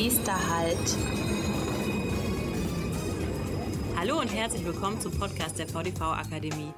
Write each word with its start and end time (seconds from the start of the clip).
Nächster 0.00 0.32
Halt. 0.32 0.96
Hallo 3.96 4.20
und 4.20 4.32
herzlich 4.32 4.64
willkommen 4.64 5.00
zum 5.00 5.10
Podcast 5.18 5.58
der 5.58 5.66
VDV 5.66 6.00
Akademie. 6.02 6.72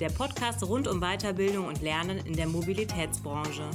Der 0.00 0.08
Podcast 0.08 0.66
rund 0.66 0.88
um 0.88 0.98
Weiterbildung 0.98 1.66
und 1.66 1.82
Lernen 1.82 2.24
in 2.24 2.32
der 2.32 2.46
Mobilitätsbranche. 2.46 3.68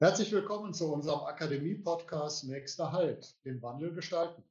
Herzlich 0.00 0.32
willkommen 0.32 0.74
zu 0.74 0.92
unserem 0.92 1.20
Akademie-Podcast 1.20 2.44
Nächster 2.44 2.92
Halt, 2.92 3.42
den 3.46 3.62
Wandel 3.62 3.94
gestalten. 3.94 4.44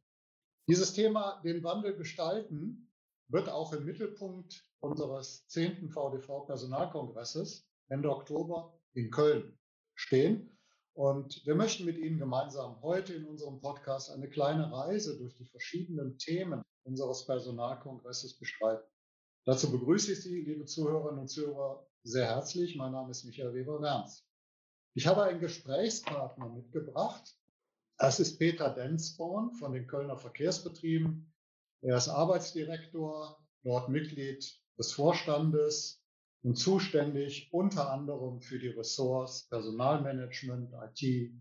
Dieses 0.68 0.94
Thema, 0.94 1.40
den 1.44 1.64
Wandel 1.64 1.96
gestalten, 1.96 2.92
wird 3.28 3.50
auch 3.50 3.72
im 3.74 3.86
Mittelpunkt 3.86 4.66
unseres 4.80 5.46
10. 5.50 5.92
VDV-Personalkongresses 5.92 7.70
Ende 7.90 8.10
Oktober 8.10 8.77
in 8.98 9.12
Köln 9.12 9.58
stehen. 9.96 10.58
Und 10.94 11.46
wir 11.46 11.54
möchten 11.54 11.86
mit 11.86 11.98
Ihnen 11.98 12.18
gemeinsam 12.18 12.82
heute 12.82 13.14
in 13.14 13.26
unserem 13.26 13.62
Podcast 13.62 14.10
eine 14.10 14.28
kleine 14.28 14.72
Reise 14.72 15.18
durch 15.20 15.36
die 15.36 15.46
verschiedenen 15.46 16.18
Themen 16.18 16.64
unseres 16.84 17.26
Personalkongresses 17.26 18.40
bestreiten. 18.40 18.90
Dazu 19.46 19.72
begrüße 19.72 20.14
ich 20.14 20.24
Sie, 20.24 20.42
liebe 20.42 20.66
Zuhörerinnen 20.66 21.22
und 21.22 21.28
Zuhörer, 21.28 21.88
sehr 22.04 22.26
herzlich. 22.26 22.76
Mein 22.76 22.92
Name 22.92 23.12
ist 23.12 23.24
Michael 23.26 23.54
Weber-Werns. 23.54 24.26
Ich 24.96 25.06
habe 25.06 25.24
einen 25.24 25.40
Gesprächspartner 25.40 26.50
mitgebracht. 26.50 27.38
Das 28.00 28.20
ist 28.20 28.40
Peter 28.40 28.72
Densborn 28.74 29.52
von 29.54 29.74
den 29.74 29.86
Kölner 29.86 30.18
Verkehrsbetrieben. 30.18 31.32
Er 31.82 31.98
ist 31.98 32.10
Arbeitsdirektor, 32.10 33.38
dort 33.64 33.90
Mitglied 33.90 34.60
des 34.80 34.92
Vorstandes 34.92 35.97
und 36.48 36.56
zuständig 36.56 37.50
unter 37.52 37.92
anderem 37.92 38.40
für 38.40 38.58
die 38.58 38.70
Ressorts 38.70 39.50
Personalmanagement, 39.50 40.72
IT, 40.96 41.34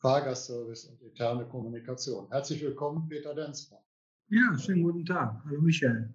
Fahrgastservice 0.00 0.86
und 0.86 1.02
interne 1.02 1.46
Kommunikation. 1.46 2.26
Herzlich 2.30 2.62
willkommen, 2.62 3.06
Peter 3.06 3.34
Densborn. 3.34 3.84
Ja, 4.28 4.58
schönen 4.58 4.82
guten 4.82 5.04
Tag. 5.04 5.44
Hallo 5.44 5.60
Michael. 5.60 6.14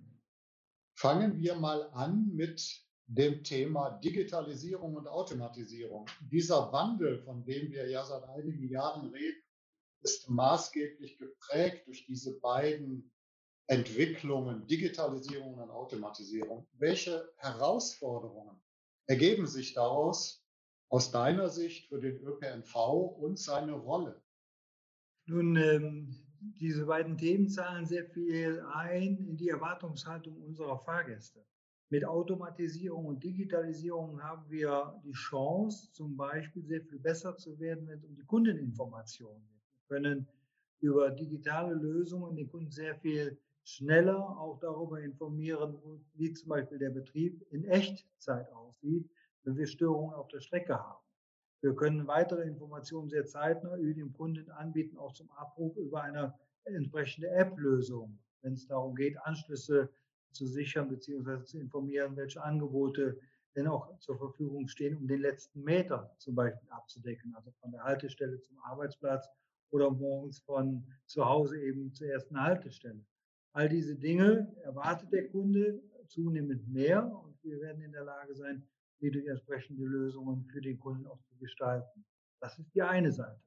Fangen 0.95 1.37
wir 1.37 1.53
mal 1.53 1.91
an 1.91 2.31
mit 2.33 2.83
dem 3.05 3.43
Thema 3.43 3.99
Digitalisierung 3.99 4.95
und 4.95 5.07
Automatisierung. 5.07 6.07
Dieser 6.31 6.73
Wandel, 6.73 7.21
von 7.23 7.45
dem 7.45 7.69
wir 7.69 7.87
ja 7.91 8.03
seit 8.03 8.23
einigen 8.23 8.67
Jahren 8.67 9.11
reden, 9.11 9.43
ist 10.01 10.27
maßgeblich 10.31 11.19
geprägt 11.19 11.85
durch 11.85 12.07
diese 12.07 12.39
beiden 12.39 13.11
Entwicklungen, 13.71 14.67
Digitalisierung 14.67 15.53
und 15.53 15.69
Automatisierung. 15.69 16.67
Welche 16.73 17.31
Herausforderungen 17.37 18.61
ergeben 19.07 19.47
sich 19.47 19.73
daraus 19.73 20.45
aus 20.89 21.09
deiner 21.09 21.47
Sicht 21.47 21.87
für 21.87 22.01
den 22.01 22.17
ÖPNV 22.17 22.75
und 23.17 23.39
seine 23.39 23.71
Rolle? 23.71 24.21
Nun, 25.25 25.55
ähm, 25.55 26.13
diese 26.59 26.85
beiden 26.85 27.17
Themen 27.17 27.47
zahlen 27.47 27.85
sehr 27.85 28.03
viel 28.07 28.61
ein 28.73 29.25
in 29.25 29.37
die 29.37 29.47
Erwartungshaltung 29.47 30.35
unserer 30.41 30.77
Fahrgäste. 30.77 31.39
Mit 31.89 32.03
Automatisierung 32.03 33.05
und 33.05 33.23
Digitalisierung 33.23 34.21
haben 34.21 34.49
wir 34.49 34.99
die 35.05 35.13
Chance, 35.13 35.93
zum 35.93 36.17
Beispiel 36.17 36.65
sehr 36.65 36.81
viel 36.81 36.99
besser 36.99 37.37
zu 37.37 37.57
werden, 37.57 37.87
wenn 37.87 37.99
es 37.99 38.03
um 38.03 38.15
die 38.17 38.25
Kundeninformation 38.25 39.41
geht. 39.47 39.61
Wir 39.87 39.97
können 39.97 40.27
über 40.81 41.09
digitale 41.09 41.73
Lösungen 41.73 42.35
den 42.35 42.49
Kunden 42.49 42.71
sehr 42.71 42.95
viel 42.95 43.39
schneller 43.63 44.37
auch 44.39 44.59
darüber 44.59 44.99
informieren, 45.01 45.77
wie 46.13 46.33
zum 46.33 46.49
Beispiel 46.49 46.79
der 46.79 46.89
Betrieb 46.89 47.45
in 47.51 47.63
Echtzeit 47.65 48.51
aussieht, 48.53 49.09
wenn 49.43 49.57
wir 49.57 49.67
Störungen 49.67 50.15
auf 50.15 50.27
der 50.29 50.39
Strecke 50.39 50.77
haben. 50.77 51.03
Wir 51.61 51.75
können 51.75 52.07
weitere 52.07 52.41
Informationen 52.43 53.09
sehr 53.09 53.25
zeitnah 53.25 53.77
über 53.77 53.93
dem 53.93 54.13
Kunden 54.13 54.49
anbieten, 54.51 54.97
auch 54.97 55.13
zum 55.13 55.29
Abruf 55.31 55.77
über 55.77 56.01
eine 56.01 56.33
entsprechende 56.65 57.29
App-Lösung, 57.29 58.17
wenn 58.41 58.53
es 58.53 58.65
darum 58.67 58.95
geht, 58.95 59.17
Anschlüsse 59.25 59.89
zu 60.31 60.47
sichern 60.47 60.89
bzw. 60.89 61.43
zu 61.43 61.59
informieren, 61.59 62.15
welche 62.15 62.41
Angebote 62.41 63.19
denn 63.55 63.67
auch 63.67 63.97
zur 63.99 64.17
Verfügung 64.17 64.67
stehen, 64.67 64.97
um 64.97 65.07
den 65.07 65.21
letzten 65.21 65.63
Meter 65.63 66.15
zum 66.17 66.35
Beispiel 66.35 66.69
abzudecken, 66.69 67.35
also 67.35 67.51
von 67.59 67.71
der 67.71 67.83
Haltestelle 67.83 68.39
zum 68.41 68.57
Arbeitsplatz 68.59 69.27
oder 69.71 69.91
morgens 69.91 70.39
von 70.39 70.85
zu 71.05 71.25
Hause 71.25 71.61
eben 71.61 71.93
zur 71.93 72.07
ersten 72.07 72.41
Haltestelle. 72.41 73.05
All 73.53 73.67
diese 73.67 73.95
Dinge 73.95 74.55
erwartet 74.63 75.11
der 75.11 75.29
Kunde 75.29 75.81
zunehmend 76.07 76.67
mehr 76.67 77.05
und 77.05 77.37
wir 77.43 77.59
werden 77.59 77.81
in 77.81 77.91
der 77.91 78.05
Lage 78.05 78.35
sein, 78.35 78.65
die 79.01 79.11
durch 79.11 79.25
entsprechende 79.27 79.83
Lösungen 79.83 80.45
für 80.45 80.61
den 80.61 80.79
Kunden 80.79 81.07
auch 81.07 81.21
zu 81.23 81.35
gestalten. 81.37 82.05
Das 82.39 82.57
ist 82.59 82.73
die 82.73 82.81
eine 82.81 83.11
Seite. 83.11 83.41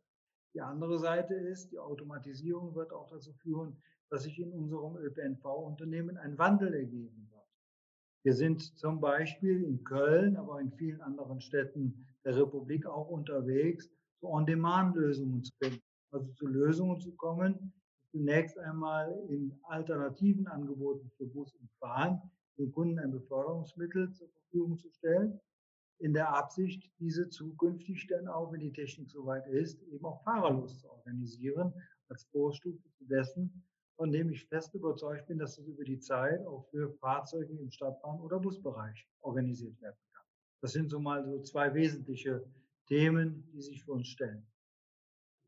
Die 0.55 0.61
andere 0.61 0.99
Seite 0.99 1.35
ist, 1.35 1.73
die 1.73 1.79
Automatisierung 1.79 2.75
wird 2.75 2.93
auch 2.93 3.09
dazu 3.09 3.33
führen, 3.35 3.77
dass 4.11 4.25
sich 4.25 4.39
in 4.39 4.53
unserem 4.53 4.97
ÖPNV-Unternehmen 4.97 6.17
ein 6.19 6.39
Wandel 6.39 6.75
ergeben 6.75 7.29
wird. 7.31 7.49
Wir 8.25 8.35
sind 8.35 8.79
zum 8.79 9.01
Beispiel 9.01 9.65
in 9.65 9.85
Köln, 9.85 10.37
aber 10.37 10.61
in 10.61 10.71
vielen 10.73 11.01
anderen 11.01 11.41
Städten 11.41 12.07
der 12.25 12.37
Republik 12.37 12.87
auch 12.87 13.09
unterwegs, 13.09 13.91
zu 14.21 14.29
On-Demand-Lösungen 14.29 15.43
zu 15.43 15.53
finden. 15.63 15.83
Also 16.11 16.33
zu 16.33 16.47
Lösungen 16.47 17.01
zu 17.01 17.13
kommen, 17.17 17.73
zunächst 18.15 18.57
einmal 18.59 19.11
in 19.29 19.53
alternativen 19.65 20.47
Angeboten 20.47 21.11
für 21.17 21.27
Bus 21.27 21.53
und 21.57 21.69
Bahn 21.81 22.23
dem 22.59 22.71
Kunden 22.71 23.01
ein 23.01 23.11
Beförderungsmittel 23.11 24.13
zur 24.13 24.29
Verfügung 24.29 24.79
zu 24.79 24.89
stellen, 24.89 25.41
in 25.99 26.13
der 26.13 26.33
Absicht, 26.33 26.93
diese 27.01 27.29
zukünftig 27.29 28.07
dann 28.07 28.29
auch, 28.29 28.53
wenn 28.53 28.61
die 28.61 28.73
Technik 28.73 29.11
soweit 29.11 29.49
ist, 29.49 29.83
eben 29.83 30.05
auch 30.05 30.23
fahrerlos 30.23 30.79
zu 30.79 30.89
organisieren, 30.89 31.75
als 32.09 32.23
Vorstufe 32.27 32.89
zu 32.93 33.05
dessen, 33.07 33.65
von 33.97 34.13
dem 34.13 34.31
ich 34.31 34.47
fest 34.47 34.73
überzeugt 34.75 35.27
bin, 35.27 35.39
dass 35.39 35.59
es 35.59 35.67
über 35.67 35.83
die 35.83 35.99
Zeit 35.99 36.47
auch 36.47 36.69
für 36.71 36.93
Fahrzeuge 37.01 37.53
im 37.53 37.71
Stadtbahn- 37.71 38.21
oder 38.21 38.39
Busbereich 38.39 39.09
organisiert 39.23 39.81
werden 39.81 39.99
kann. 40.13 40.25
Das 40.61 40.71
sind 40.71 40.89
so 40.89 41.01
mal 41.01 41.25
so 41.25 41.43
zwei 41.43 41.75
wesentliche 41.75 42.45
Themen, 42.87 43.51
die 43.53 43.61
sich 43.61 43.83
für 43.83 43.93
uns 43.93 44.07
stellen. 44.07 44.47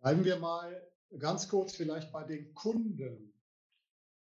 Bleiben 0.01 0.25
wir 0.25 0.39
mal 0.41 0.83
ganz 1.19 1.49
kurz 1.49 1.75
vielleicht 1.75 2.13
bei 2.13 2.25
den 2.25 2.55
Kunden. 2.55 3.33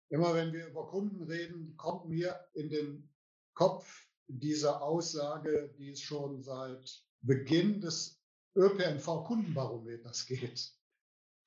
Immer 0.09 0.33
wenn 0.35 0.53
wir 0.53 0.67
über 0.67 0.87
Kunden 0.87 1.23
reden, 1.23 1.75
kommt 1.77 2.07
mir 2.07 2.39
in 2.53 2.69
den 2.69 3.09
Kopf 3.53 4.07
diese 4.27 4.81
Aussage, 4.81 5.73
die 5.77 5.89
es 5.89 6.01
schon 6.01 6.41
seit 6.43 7.03
Beginn 7.21 7.81
des 7.81 8.21
ÖPNV-Kundenbarometers 8.55 10.25
geht. 10.25 10.73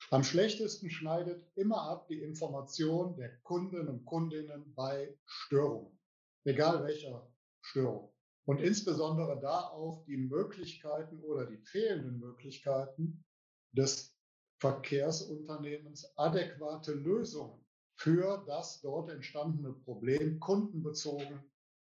Am 0.09 0.23
schlechtesten 0.23 0.89
schneidet 0.89 1.45
immer 1.55 1.81
ab 1.81 2.07
die 2.07 2.21
Information 2.21 3.15
der 3.15 3.37
Kunden 3.41 3.87
und 3.87 4.05
Kundinnen 4.05 4.73
bei 4.73 5.17
Störungen, 5.25 5.99
egal 6.43 6.83
welcher 6.83 7.29
Störung. 7.61 8.13
Und 8.45 8.61
insbesondere 8.61 9.39
da 9.41 9.67
auch 9.67 10.05
die 10.05 10.17
Möglichkeiten 10.17 11.21
oder 11.23 11.45
die 11.45 11.57
fehlenden 11.57 12.19
Möglichkeiten 12.19 13.25
des 13.73 14.16
Verkehrsunternehmens 14.59 16.17
adäquate 16.17 16.93
Lösungen 16.93 17.63
für 17.95 18.43
das 18.47 18.81
dort 18.81 19.09
entstandene 19.09 19.73
Problem 19.73 20.39
kundenbezogen 20.39 21.43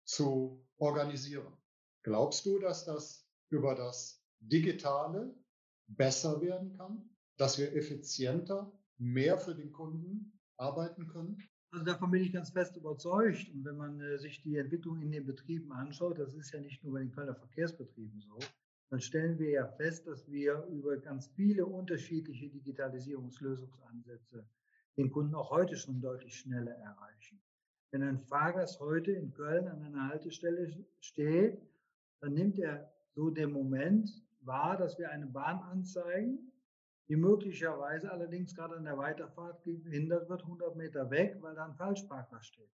zu 0.04 0.66
organisieren. 0.78 1.54
Glaubst 2.04 2.46
du, 2.46 2.60
dass 2.60 2.86
das 2.86 3.28
über 3.50 3.76
das 3.76 4.24
Digitale 4.40 5.36
besser 5.88 6.42
werden 6.42 6.78
kann? 6.78 7.10
dass 7.38 7.58
wir 7.58 7.74
effizienter, 7.76 8.72
mehr 8.98 9.38
für 9.38 9.56
den 9.56 9.72
Kunden 9.72 10.40
arbeiten 10.58 11.08
können? 11.08 11.38
Also 11.72 11.86
davon 11.86 12.12
bin 12.12 12.24
ich 12.24 12.32
ganz 12.32 12.52
fest 12.52 12.78
überzeugt. 12.78 13.50
Und 13.54 13.66
wenn 13.66 13.76
man 13.76 14.00
äh, 14.00 14.18
sich 14.18 14.42
die 14.42 14.56
Entwicklung 14.56 15.02
in 15.02 15.12
den 15.12 15.26
Betrieben 15.26 15.72
anschaut, 15.74 16.20
das 16.20 16.34
ist 16.34 16.54
ja 16.54 16.62
nicht 16.62 16.84
nur 16.84 16.94
bei 16.94 17.00
den 17.00 17.12
Kölner 17.12 17.36
Verkehrsbetrieben 17.36 18.22
so, 18.22 18.40
dann 18.90 19.00
stellen 19.02 19.40
wir 19.40 19.50
ja 19.50 19.68
fest, 19.68 20.08
dass 20.08 20.30
wir 20.30 20.64
über 20.66 20.98
ganz 20.98 21.28
viele 21.36 21.66
unterschiedliche 21.66 22.50
Digitalisierungslösungsansätze 22.50 24.46
den 24.98 25.12
Kunden 25.12 25.36
auch 25.36 25.52
heute 25.52 25.76
schon 25.76 26.02
deutlich 26.02 26.38
schneller 26.38 26.72
erreichen. 26.72 27.42
Wenn 27.92 28.04
ein 28.04 28.20
Fahrgast 28.20 28.80
heute 28.80 29.12
in 29.12 29.34
Köln 29.34 29.68
an 29.68 29.84
einer 29.84 30.10
Haltestelle 30.10 30.72
steht, 31.00 31.62
dann 32.22 32.34
nimmt 32.34 32.60
er 32.60 32.92
so 33.14 33.30
den 33.30 33.52
Moment 33.52 34.10
wahr, 34.42 34.78
dass 34.78 34.98
wir 34.98 35.10
eine 35.10 35.28
Bahn 35.28 35.60
anzeigen 35.60 36.52
die 37.08 37.16
möglicherweise 37.16 38.12
allerdings 38.12 38.56
gerade 38.56 38.76
an 38.76 38.86
der 38.86 38.98
Weiterfahrt 38.98 39.64
gehindert 39.64 40.28
wird, 40.28 40.42
100 40.42 40.76
Meter 40.76 41.10
weg, 41.12 41.38
weil 41.42 41.56
da 41.56 41.66
ein 41.66 41.76
Falschparker 41.76 42.42
steht. 42.42 42.72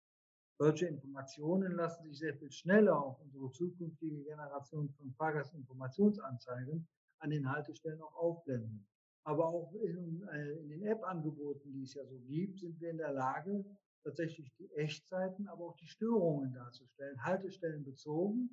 Solche 0.61 0.85
Informationen 0.85 1.71
lassen 1.71 2.03
sich 2.03 2.19
sehr 2.19 2.35
viel 2.35 2.51
schneller 2.51 2.95
auf 2.95 3.19
unsere 3.19 3.51
zukünftige 3.51 4.21
Generation 4.21 4.91
von 4.91 5.11
Fahrgastinformationsanzeigen 5.13 6.87
an 7.17 7.31
den 7.31 7.51
Haltestellen 7.51 7.99
auch 7.99 8.13
aufblenden. 8.13 8.85
Aber 9.23 9.47
auch 9.47 9.73
in, 9.73 10.21
äh, 10.31 10.51
in 10.59 10.69
den 10.69 10.83
App-Angeboten, 10.83 11.73
die 11.73 11.81
es 11.81 11.95
ja 11.95 12.05
so 12.05 12.19
gibt, 12.27 12.59
sind 12.59 12.79
wir 12.79 12.91
in 12.91 12.97
der 12.97 13.11
Lage, 13.11 13.65
tatsächlich 14.03 14.53
die 14.59 14.69
Echtzeiten, 14.75 15.47
aber 15.47 15.65
auch 15.65 15.77
die 15.77 15.87
Störungen 15.87 16.53
darzustellen, 16.53 17.23
Haltestellen 17.23 17.83
bezogen 17.83 18.51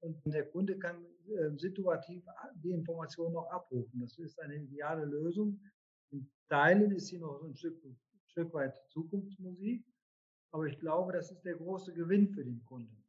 und 0.00 0.20
der 0.26 0.48
Kunde 0.50 0.76
kann 0.80 1.06
äh, 1.28 1.56
situativ 1.56 2.24
die 2.56 2.72
Information 2.72 3.32
noch 3.32 3.48
abrufen. 3.52 4.00
Das 4.00 4.18
ist 4.18 4.40
eine 4.40 4.56
ideale 4.56 5.04
Lösung. 5.04 5.60
In 6.10 6.28
Teilen 6.48 6.90
ist 6.90 7.06
sie 7.06 7.18
noch 7.18 7.40
ein 7.44 7.54
Stück, 7.54 7.84
ein 7.84 7.96
Stück 8.26 8.52
weit 8.52 8.76
Zukunftsmusik, 8.88 9.84
aber 10.52 10.66
ich 10.66 10.78
glaube, 10.78 11.12
das 11.12 11.30
ist 11.30 11.44
der 11.44 11.54
große 11.54 11.92
Gewinn 11.92 12.28
für 12.28 12.44
den 12.44 12.64
Kunden. 12.64 13.04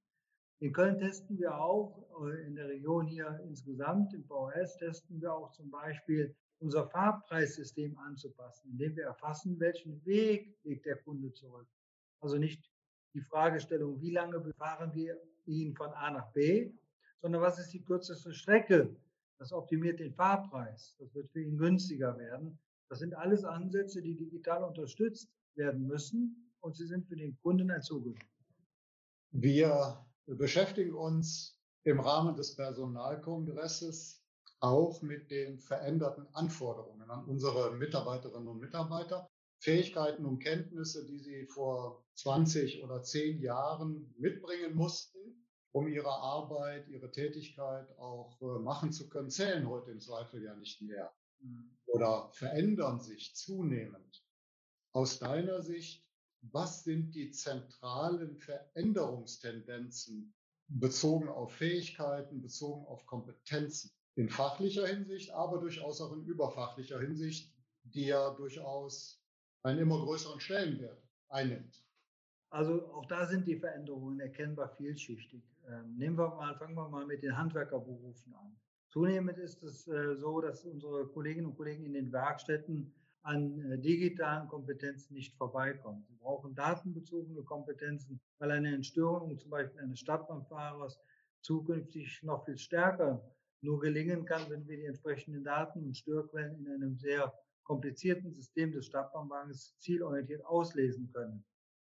In 0.60 0.74
Köln 0.74 0.98
testen 0.98 1.38
wir 1.38 1.56
auch, 1.56 2.04
äh, 2.26 2.48
in 2.48 2.56
der 2.56 2.68
Region 2.68 3.06
hier 3.06 3.40
insgesamt, 3.44 4.14
im 4.14 4.24
VHS 4.24 4.78
testen 4.78 5.22
wir 5.22 5.34
auch 5.34 5.52
zum 5.52 5.70
Beispiel 5.70 6.36
unser 6.60 6.90
Fahrpreissystem 6.90 7.96
anzupassen, 8.00 8.72
indem 8.72 8.96
wir 8.96 9.06
erfassen, 9.06 9.60
welchen 9.60 10.04
Weg 10.06 10.58
legt 10.64 10.86
der 10.88 10.98
Kunde 10.98 11.32
zurück. 11.32 11.68
Also 12.22 12.38
nicht 12.38 12.72
die 13.14 13.22
Fragestellung, 13.22 14.02
wie 14.02 14.12
lange 14.12 14.40
befahren 14.40 14.94
wir 14.96 15.22
ihn 15.46 15.76
von 15.76 15.90
A 15.92 16.10
nach 16.10 16.32
B, 16.34 16.72
sondern 17.22 17.42
was 17.42 17.60
ist 17.60 17.74
die 17.74 17.84
kürzeste 17.84 18.34
Strecke? 18.34 18.96
Das 19.38 19.54
optimiert 19.54 20.00
den 20.00 20.14
Fahrpreis. 20.14 20.96
Das 20.98 21.14
wird 21.14 21.30
für 21.30 21.42
ihn 21.42 21.58
günstiger 21.58 22.18
werden. 22.18 22.58
Das 22.90 23.00
sind 23.00 23.14
alles 23.14 23.44
Ansätze, 23.44 24.02
die 24.02 24.16
digital 24.16 24.64
unterstützt 24.64 25.30
werden 25.56 25.86
müssen 25.86 26.47
und 26.62 26.76
sie 26.76 26.86
sind 26.86 27.08
für 27.08 27.16
den 27.16 27.38
Kunden 27.42 27.72
ein 27.72 27.82
Zugewinn. 27.82 28.28
Wir 29.32 30.06
beschäftigen 30.26 30.94
uns 30.94 31.60
im 31.84 32.00
Rahmen 32.00 32.36
des 32.36 32.56
Personalkongresses 32.56 34.24
auch 34.60 35.02
mit 35.02 35.30
den 35.30 35.60
veränderten 35.60 36.28
Anforderungen 36.34 37.10
an 37.10 37.26
unsere 37.26 37.76
Mitarbeiterinnen 37.76 38.48
und 38.48 38.60
Mitarbeiter. 38.60 39.30
Fähigkeiten 39.60 40.26
und 40.26 40.40
Kenntnisse, 40.40 41.06
die 41.06 41.20
sie 41.20 41.48
vor 41.48 42.06
20 42.16 42.84
oder 42.84 43.02
10 43.02 43.42
Jahren 43.42 44.14
mitbringen 44.18 44.76
mussten, 44.76 45.48
um 45.72 45.88
ihre 45.88 46.10
Arbeit, 46.10 46.88
ihre 46.88 47.12
Tätigkeit 47.12 47.98
auch 47.98 48.40
äh, 48.42 48.60
machen 48.60 48.92
zu 48.92 49.10
können, 49.10 49.30
zählen 49.30 49.68
heute 49.68 49.92
im 49.92 50.00
Zweifel 50.00 50.44
ja 50.44 50.56
nicht 50.56 50.82
mehr 50.82 51.12
mhm. 51.40 51.76
oder 51.88 52.30
verändern 52.34 53.00
sich 53.00 53.36
zunehmend. 53.36 54.24
Aus 54.92 55.20
deiner 55.20 55.62
Sicht, 55.62 56.07
was 56.52 56.84
sind 56.84 57.16
die 57.16 57.32
zentralen 57.32 58.38
Veränderungstendenzen 58.38 60.34
bezogen 60.68 61.30
auf 61.30 61.54
Fähigkeiten, 61.54 62.42
bezogen 62.42 62.86
auf 62.88 63.06
Kompetenzen? 63.06 63.92
In 64.16 64.30
fachlicher 64.30 64.88
Hinsicht, 64.88 65.32
aber 65.32 65.60
durchaus 65.60 66.02
auch 66.02 66.14
in 66.14 66.26
überfachlicher 66.26 67.00
Hinsicht, 67.00 67.54
die 67.84 68.08
ja 68.08 68.32
durchaus 68.32 69.24
einen 69.64 69.80
immer 69.80 70.00
größeren 70.00 70.40
Stellenwert 70.40 71.02
einnimmt. 71.30 71.84
Also 72.50 72.92
auch 72.94 73.06
da 73.06 73.26
sind 73.26 73.46
die 73.48 73.58
Veränderungen 73.58 74.20
erkennbar 74.20 74.70
vielschichtig. 74.70 75.44
Ähm, 75.68 75.98
nehmen 75.98 76.18
wir 76.18 76.30
mal, 76.30 76.56
fangen 76.58 76.76
wir 76.76 76.88
mal 76.88 77.06
mit 77.06 77.22
den 77.22 77.38
Handwerkerberufen 77.38 78.34
an. 78.34 78.56
Zunehmend 78.90 79.38
ist 79.38 79.64
es 79.64 79.88
äh, 79.88 80.16
so, 80.16 80.40
dass 80.40 80.64
unsere 80.64 81.08
Kolleginnen 81.08 81.48
und 81.48 81.58
Kollegen 81.58 81.86
in 81.86 81.94
den 81.94 82.12
Werkstätten 82.12 82.94
an 83.24 83.60
äh, 83.60 83.78
digitalen 83.80 84.48
Kompetenzen 84.48 85.14
nicht 85.14 85.36
vorbeikommen. 85.36 86.06
Sie 86.08 86.16
brauchen 86.16 86.56
datenbezogene 86.56 87.44
Kompetenzen, 87.44 88.20
weil 88.40 88.52
eine 88.52 88.74
Entstörung 88.74 89.38
zum 89.38 89.50
Beispiel 89.50 89.82
eines 89.82 90.00
Stadtbahnfahrers 90.00 91.00
zukünftig 91.42 92.22
noch 92.24 92.46
viel 92.46 92.58
stärker 92.58 93.22
nur 93.62 93.80
gelingen 93.80 94.26
kann, 94.26 94.50
wenn 94.50 94.68
wir 94.68 94.78
die 94.78 94.86
entsprechenden 94.86 95.44
Daten 95.44 95.84
und 95.84 95.98
Störquellen 95.98 96.66
in 96.66 96.72
einem 96.72 96.96
sehr 96.96 97.34
komplizierten 97.64 98.32
System 98.32 98.72
des 98.72 98.86
Stadtbahnwagens 98.86 99.78
zielorientiert 99.80 100.46
auslesen 100.46 101.12
können. 101.12 101.44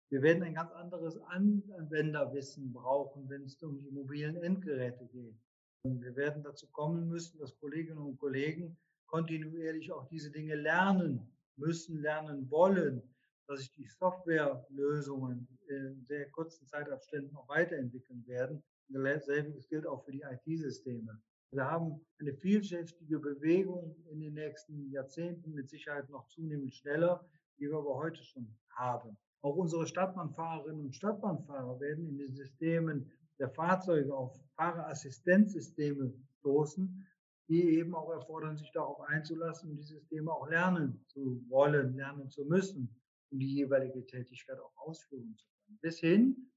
Wir 0.10 0.22
werden 0.22 0.44
ein 0.44 0.54
ganz 0.54 0.72
anderes 0.72 1.18
Anwenderwissen 1.24 2.72
brauchen, 2.72 3.27
wenn 3.30 3.44
es 3.44 3.62
um 3.63 3.81
die 3.81 3.92
mobilen 3.92 4.38
Endgeräte 4.38 5.06
geht. 5.07 5.36
Und 5.83 6.01
wir 6.01 6.16
werden 6.16 6.44
dazu 6.44 6.68
kommen 6.72 7.10
müssen, 7.10 7.39
dass 7.39 7.57
Kolleginnen 7.57 7.98
und 7.98 8.19
Kollegen 8.19 8.77
kontinuierlich 9.15 9.94
auch 9.94 10.06
diese 10.09 10.29
Dinge 10.29 10.56
lernen 10.56 11.25
müssen, 11.56 12.01
lernen 12.01 12.51
wollen, 12.51 13.01
dass 13.47 13.59
sich 13.59 13.71
die 13.71 13.88
Softwarelösungen 13.88 15.47
in 15.69 16.03
sehr 16.06 16.29
kurzen 16.31 16.67
Zeitabständen 16.67 17.31
noch 17.31 17.47
weiterentwickeln 17.47 18.27
werden. 18.27 18.62
Selbiges 18.89 19.69
gilt 19.69 19.88
auch 19.88 20.03
für 20.03 20.12
die 20.12 20.23
IT-Systeme. 20.23 21.17
Wir 21.51 21.63
haben 21.63 22.06
eine 22.19 22.33
vielschichtige 22.33 23.19
Bewegung 23.19 23.95
in 24.12 24.19
den 24.19 24.33
nächsten 24.33 24.91
Jahrzehnten, 24.91 25.53
mit 25.53 25.69
Sicherheit 25.69 26.09
noch 26.09 26.27
zunehmend 26.27 26.73
schneller, 26.73 27.25
die 27.57 27.69
wir 27.69 27.77
aber 27.77 27.95
heute 27.95 28.21
schon 28.21 28.53
haben. 28.71 29.17
Auch 29.44 29.56
unsere 29.56 29.88
Stadtbahnfahrerinnen 29.88 30.88
und 30.88 30.94
Stadtbahnfahrer 30.94 31.79
werden 31.79 32.06
in 32.09 32.17
den 32.17 32.35
Systemen 32.35 33.09
der 33.39 33.50
Fahrzeuge 33.50 34.13
auf 34.13 34.38
Fahrerassistenzsysteme 34.57 36.13
stoßen, 36.39 37.07
die 37.47 37.77
eben 37.77 37.94
auch 37.94 38.12
erfordern, 38.12 38.57
sich 38.57 38.71
darauf 38.71 39.00
einzulassen 39.01 39.71
und 39.71 39.77
die 39.77 39.83
Systeme 39.83 40.31
auch 40.31 40.50
lernen 40.50 41.03
zu 41.07 41.44
wollen, 41.47 41.95
lernen 41.95 42.30
zu 42.30 42.45
müssen, 42.45 42.89
um 43.31 43.39
die 43.39 43.56
jeweilige 43.56 44.06
Tätigkeit 44.06 44.59
auch 44.59 44.75
ausführen 44.77 45.36
zu 45.38 45.45
können. 45.45 45.80
Bis 45.81 46.00
hin 46.00 46.51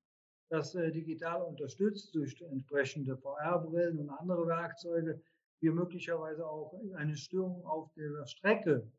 das 0.50 0.74
äh, 0.74 0.90
digital 0.90 1.42
unterstützt 1.42 2.14
durch 2.14 2.40
entsprechende 2.40 3.16
VR-Brillen 3.18 3.98
und 3.98 4.10
andere 4.10 4.46
Werkzeuge, 4.46 5.20
wir 5.60 5.72
möglicherweise 5.72 6.46
auch 6.46 6.72
eine 6.94 7.16
Störung 7.16 7.64
auf 7.66 7.92
der 7.94 8.24
Strecke 8.26 8.90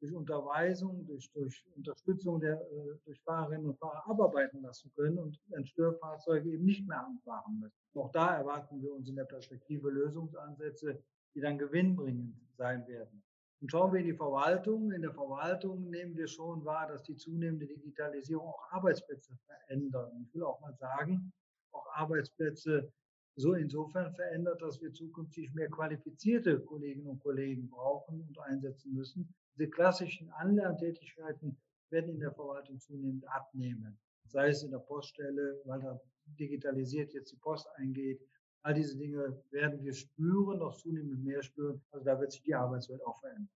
durch 0.00 0.14
Unterweisung, 0.14 1.06
durch, 1.06 1.30
durch 1.32 1.64
Unterstützung 1.76 2.40
der 2.40 2.54
äh, 2.54 2.98
durch 3.04 3.20
Fahrerinnen 3.20 3.66
und 3.66 3.78
Fahrer 3.78 4.08
abarbeiten 4.08 4.62
lassen 4.62 4.90
können 4.96 5.18
und 5.18 5.38
Störfahrzeuge 5.68 6.50
eben 6.50 6.64
nicht 6.64 6.88
mehr 6.88 7.06
anfahren 7.06 7.60
müssen. 7.60 7.76
Auch 7.94 8.10
da 8.12 8.36
erwarten 8.36 8.82
wir 8.82 8.92
uns 8.92 9.08
in 9.08 9.16
der 9.16 9.24
Perspektive 9.24 9.90
Lösungsansätze, 9.90 11.02
die 11.34 11.40
dann 11.40 11.58
gewinnbringend 11.58 12.34
sein 12.56 12.86
werden. 12.86 13.22
Und 13.60 13.70
schauen 13.70 13.92
wir 13.92 14.00
in 14.00 14.06
die 14.06 14.14
Verwaltung. 14.14 14.90
In 14.92 15.02
der 15.02 15.12
Verwaltung 15.12 15.90
nehmen 15.90 16.16
wir 16.16 16.26
schon 16.26 16.64
wahr, 16.64 16.88
dass 16.88 17.02
die 17.02 17.16
zunehmende 17.16 17.66
Digitalisierung 17.66 18.48
auch 18.48 18.72
Arbeitsplätze 18.72 19.36
verändert. 19.44 20.12
ich 20.22 20.34
will 20.34 20.44
auch 20.44 20.60
mal 20.60 20.74
sagen, 20.74 21.32
auch 21.72 21.86
Arbeitsplätze 21.94 22.90
so 23.36 23.54
insofern 23.54 24.12
verändert, 24.14 24.60
dass 24.62 24.80
wir 24.80 24.92
zukünftig 24.92 25.52
mehr 25.54 25.68
qualifizierte 25.68 26.60
Kolleginnen 26.60 27.06
und 27.06 27.20
Kollegen 27.20 27.68
brauchen 27.68 28.22
und 28.26 28.38
einsetzen 28.40 28.92
müssen. 28.92 29.32
Diese 29.56 29.68
klassischen 29.68 30.30
Anlerntätigkeiten 30.30 31.56
werden 31.90 32.10
in 32.10 32.20
der 32.20 32.32
Verwaltung 32.32 32.78
zunehmend 32.80 33.26
abnehmen. 33.28 33.98
Sei 34.26 34.48
es 34.48 34.62
in 34.62 34.70
der 34.70 34.78
Poststelle, 34.78 35.60
weil 35.64 35.80
da 35.80 36.00
digitalisiert 36.38 37.12
jetzt 37.12 37.32
die 37.32 37.36
Post 37.36 37.68
eingeht, 37.76 38.20
All 38.62 38.74
diese 38.74 38.96
Dinge 38.98 39.42
werden 39.50 39.82
wir 39.82 39.94
spüren, 39.94 40.58
noch 40.58 40.76
zunehmend 40.76 41.24
mehr 41.24 41.42
spüren. 41.42 41.82
Also 41.90 42.04
da 42.04 42.20
wird 42.20 42.32
sich 42.32 42.42
die 42.42 42.54
Arbeitswelt 42.54 43.04
auch 43.06 43.18
verändern. 43.20 43.48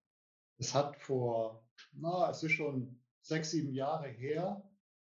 Es 0.58 0.74
hat 0.74 0.96
vor, 0.96 1.64
na, 1.92 2.30
es 2.30 2.42
ist 2.42 2.52
schon 2.52 2.98
sechs, 3.20 3.50
sieben 3.50 3.72
Jahre 3.72 4.08
her, 4.08 4.62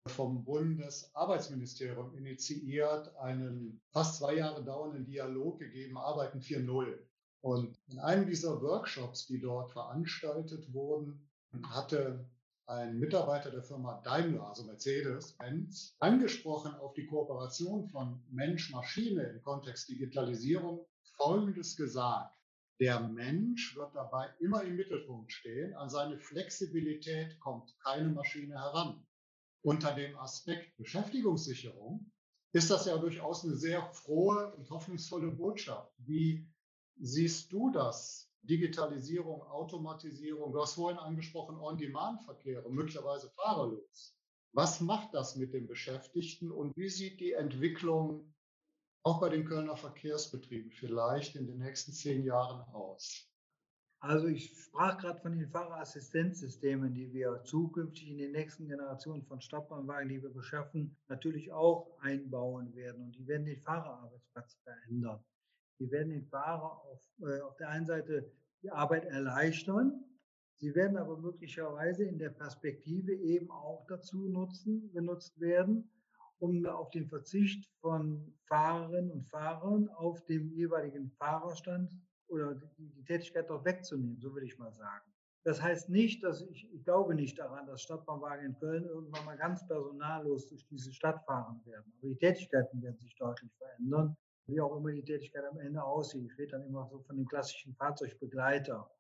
vom 0.09 0.45
Bundesarbeitsministerium 0.45 2.15
initiiert, 2.15 3.15
einen 3.17 3.81
fast 3.91 4.17
zwei 4.19 4.37
Jahre 4.37 4.63
dauernden 4.63 5.05
Dialog 5.05 5.59
gegeben, 5.59 5.97
Arbeiten 5.97 6.41
4.0. 6.41 6.99
Und 7.43 7.79
in 7.89 7.99
einem 7.99 8.27
dieser 8.27 8.61
Workshops, 8.61 9.27
die 9.27 9.41
dort 9.41 9.71
veranstaltet 9.71 10.73
wurden, 10.73 11.29
hatte 11.63 12.29
ein 12.67 12.99
Mitarbeiter 12.99 13.51
der 13.51 13.63
Firma 13.63 14.01
Daimler, 14.05 14.49
also 14.49 14.65
Mercedes-Benz, 14.65 15.97
angesprochen 15.99 16.75
auf 16.75 16.95
die 16.95 17.07
Kooperation 17.07 17.89
von 17.89 18.23
Mensch-Maschine 18.31 19.23
im 19.25 19.43
Kontext 19.43 19.89
Digitalisierung 19.89 20.87
Folgendes 21.17 21.77
gesagt. 21.77 22.37
Der 22.81 23.01
Mensch 23.01 23.77
wird 23.77 23.95
dabei 23.95 24.31
immer 24.41 24.63
im 24.65 24.77
Mittelpunkt 24.77 25.33
stehen. 25.33 25.75
An 25.75 25.89
seine 25.89 26.19
Flexibilität 26.19 27.39
kommt 27.39 27.79
keine 27.81 28.09
Maschine 28.09 28.59
heran. 28.59 29.07
Unter 29.63 29.95
dem 29.95 30.19
Aspekt 30.19 30.77
Beschäftigungssicherung 30.77 32.11
ist 32.53 32.71
das 32.71 32.87
ja 32.87 32.97
durchaus 32.99 33.45
eine 33.45 33.55
sehr 33.55 33.83
frohe 33.93 34.55
und 34.55 34.71
hoffnungsvolle 34.71 35.31
Botschaft. 35.31 35.93
Wie 35.99 36.49
siehst 36.99 37.53
du 37.53 37.71
das 37.71 38.31
Digitalisierung, 38.45 39.43
Automatisierung, 39.43 40.53
du 40.53 40.61
hast 40.61 40.75
vorhin 40.75 40.99
angesprochen, 40.99 41.59
On-Demand-Verkehre, 41.59 42.71
möglicherweise 42.71 43.31
fahrerlos. 43.31 44.17
Was 44.53 44.81
macht 44.81 45.15
das 45.15 45.37
mit 45.37 45.53
den 45.53 45.67
Beschäftigten 45.67 46.51
und 46.51 46.77
wie 46.77 46.89
sieht 46.89 47.21
die 47.21 47.33
Entwicklung 47.33 48.33
auch 49.03 49.21
bei 49.21 49.29
den 49.29 49.45
Kölner 49.45 49.77
Verkehrsbetrieben 49.77 50.71
vielleicht 50.71 51.37
in 51.37 51.47
den 51.47 51.59
nächsten 51.59 51.93
zehn 51.93 52.25
Jahren 52.25 52.61
aus? 52.73 53.29
Also 54.01 54.27
ich 54.27 54.53
sprach 54.67 54.99
gerade 54.99 55.19
von 55.21 55.33
den 55.33 55.49
Fahrerassistenzsystemen, 55.49 56.93
die 56.93 57.11
wir 57.15 57.43
zukünftig 57.45 58.11
in 58.11 58.19
den 58.19 58.33
nächsten 58.33 58.69
Generationen 58.69 59.25
von 59.25 59.41
Stadtbahnwagen, 59.41 60.11
die 60.11 60.23
wir 60.23 60.29
beschaffen, 60.29 60.95
natürlich 61.09 61.51
auch 61.51 61.97
einbauen 62.01 62.75
werden. 62.75 63.03
Und 63.03 63.17
die 63.17 63.27
werden 63.27 63.47
den 63.47 63.63
Fahrerarbeitsplatz 63.63 64.59
verändern. 64.63 65.25
Die 65.79 65.91
werden 65.91 66.11
den 66.11 66.25
Fahrer 66.27 66.83
auf, 66.85 67.01
äh, 67.21 67.41
auf 67.41 67.57
der 67.57 67.69
einen 67.69 67.87
Seite 67.87 68.31
die 68.63 68.71
Arbeit 68.71 69.05
erleichtern. 69.05 70.05
Sie 70.57 70.75
werden 70.75 70.97
aber 70.97 71.19
möglicherweise 71.19 72.05
in 72.05 72.19
der 72.19 72.31
Perspektive 72.31 73.13
eben 73.13 73.51
auch 73.51 73.85
dazu 73.89 74.29
nutzen, 74.29 74.91
benutzt 74.93 75.39
werden, 75.41 75.91
um 76.39 76.65
auf 76.67 76.91
den 76.91 77.07
Verzicht 77.09 77.71
von 77.81 78.35
Fahrerinnen 78.47 79.11
und 79.11 79.29
Fahrern 79.29 79.89
auf 79.89 80.25
dem 80.27 80.53
jeweiligen 80.53 81.11
Fahrerstand 81.11 81.93
oder 82.29 82.55
die, 82.79 83.05
Tätigkeit 83.05 83.51
dort 83.51 83.65
wegzunehmen, 83.65 84.19
so 84.19 84.35
will 84.35 84.45
ich 84.45 84.59
mal 84.59 84.73
sagen. 84.73 85.13
Das 85.45 85.61
heißt 85.61 85.91
nicht, 85.91 86.25
dass 86.25 86.41
ich, 86.41 86.73
ich 86.73 86.85
glaube 86.85 87.15
nicht 87.15 87.39
daran, 87.39 87.67
dass 87.67 87.83
Stadtbahnwagen 87.83 88.47
in 88.47 88.59
Köln 88.59 88.85
irgendwann 88.85 89.27
mal 89.27 89.37
ganz 89.37 89.67
personallos 89.67 90.49
durch 90.49 90.67
diese 90.69 90.93
Stadt 90.93 91.23
fahren 91.27 91.61
werden. 91.67 91.93
Aber 91.99 92.09
die 92.09 92.17
Tätigkeiten 92.17 92.81
werden 92.81 92.99
sich 92.99 93.15
deutlich 93.17 93.53
verändern, 93.59 94.17
wie 94.47 94.61
auch 94.61 94.77
immer 94.77 94.93
die 94.93 95.03
Tätigkeit 95.03 95.45
am 95.45 95.59
Ende 95.59 95.83
aussieht. 95.83 96.25
Ich 96.31 96.39
rede 96.39 96.53
dann 96.53 96.67
immer 96.67 96.87
so 96.87 96.99
von 97.01 97.17
dem 97.17 97.27
klassischen 97.27 97.75
Fahrzeugbegleiter, 97.75 98.91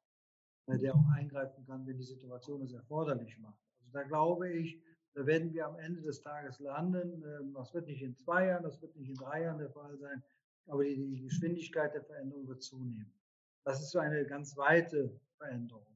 äh, 0.66 0.78
der 0.78 0.94
auch 0.94 1.08
eingreifen 1.14 1.64
kann, 1.66 1.86
wenn 1.86 1.98
die 1.98 2.04
Situation 2.04 2.62
es 2.62 2.72
erforderlich 2.72 3.38
macht. 3.38 3.58
Also 3.78 3.92
da 3.92 4.02
glaube 4.04 4.50
ich, 4.50 4.80
da 5.14 5.26
werden 5.26 5.52
wir 5.52 5.66
am 5.66 5.78
Ende 5.78 6.00
des 6.00 6.20
Tages 6.22 6.58
landen. 6.60 7.22
Ähm, 7.22 7.52
das 7.54 7.74
wird 7.74 7.86
nicht 7.86 8.02
in 8.02 8.16
zwei 8.16 8.46
Jahren, 8.46 8.62
das 8.62 8.80
wird 8.80 8.96
nicht 8.96 9.10
in 9.10 9.16
drei 9.16 9.42
Jahren 9.42 9.58
der 9.58 9.70
Fall 9.70 9.96
sein, 9.98 10.22
aber 10.66 10.84
die, 10.84 10.96
die 10.96 11.22
Geschwindigkeit 11.22 11.94
der 11.94 12.04
Veränderung 12.04 12.48
wird 12.48 12.62
zunehmen. 12.62 13.12
Das 13.64 13.80
ist 13.80 13.90
so 13.90 13.98
eine 13.98 14.24
ganz 14.26 14.56
weite 14.56 15.20
Veränderung. 15.36 15.86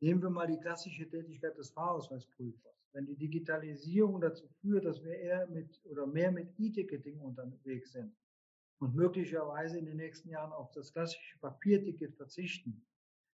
Nehmen 0.00 0.22
wir 0.22 0.30
mal 0.30 0.46
die 0.46 0.58
klassische 0.60 1.08
Tätigkeit 1.08 1.58
des 1.58 1.70
Fahrausweisprüfers. 1.70 2.74
Wenn 2.92 3.04
die 3.04 3.16
Digitalisierung 3.16 4.20
dazu 4.20 4.46
führt, 4.60 4.84
dass 4.84 5.02
wir 5.02 5.14
eher 5.14 5.46
mit 5.48 5.80
oder 5.84 6.06
mehr 6.06 6.30
mit 6.30 6.48
E-Ticketing 6.58 7.20
unterwegs 7.20 7.92
sind 7.92 8.14
und 8.80 8.94
möglicherweise 8.94 9.78
in 9.78 9.86
den 9.86 9.96
nächsten 9.96 10.28
Jahren 10.28 10.52
auf 10.52 10.70
das 10.72 10.92
klassische 10.92 11.38
Papierticket 11.38 12.14
verzichten, 12.16 12.84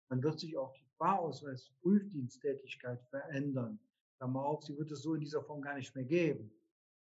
dann 0.08 0.22
wird 0.22 0.40
sich 0.40 0.56
auch 0.56 0.72
die 0.74 0.86
Fahrausweisprüfdiensttätigkeit 0.98 3.02
verändern. 3.10 3.78
Klammer 4.18 4.44
auf, 4.44 4.62
sie 4.62 4.76
wird 4.78 4.90
es 4.90 5.02
so 5.02 5.14
in 5.14 5.20
dieser 5.20 5.42
Form 5.42 5.60
gar 5.60 5.76
nicht 5.76 5.94
mehr 5.94 6.04
geben. 6.04 6.50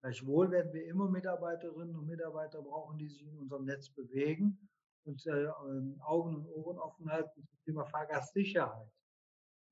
Gleichwohl 0.00 0.50
werden 0.50 0.72
wir 0.72 0.86
immer 0.86 1.08
Mitarbeiterinnen 1.08 1.96
und 1.96 2.06
Mitarbeiter 2.06 2.62
brauchen, 2.62 2.98
die 2.98 3.08
sich 3.08 3.26
in 3.26 3.36
unserem 3.38 3.64
Netz 3.64 3.88
bewegen 3.88 4.58
und 5.04 5.26
äh, 5.26 5.44
ähm, 5.44 6.00
Augen 6.00 6.36
und 6.36 6.46
Ohren 6.46 6.78
offen 6.78 7.10
halten 7.10 7.46
zum 7.46 7.58
Thema 7.64 7.84
Fahrgastsicherheit. 7.86 8.90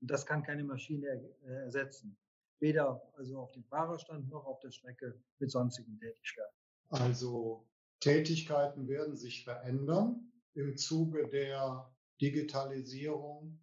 Und 0.00 0.10
das 0.10 0.24
kann 0.24 0.42
keine 0.42 0.64
Maschine 0.64 1.06
äh, 1.46 1.64
ersetzen. 1.64 2.16
Weder 2.60 3.02
also 3.16 3.40
auf 3.40 3.52
dem 3.52 3.64
Fahrerstand 3.64 4.28
noch 4.30 4.46
auf 4.46 4.60
der 4.60 4.70
Strecke 4.70 5.20
mit 5.38 5.50
sonstigen 5.50 5.98
Tätigkeiten. 5.98 6.56
Also 6.88 7.66
Tätigkeiten 8.04 8.86
werden 8.86 9.16
sich 9.16 9.44
verändern 9.44 10.30
im 10.52 10.76
Zuge 10.76 11.26
der 11.26 11.90
Digitalisierung. 12.20 13.58